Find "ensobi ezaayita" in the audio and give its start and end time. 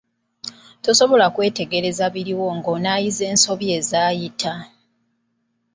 3.31-4.53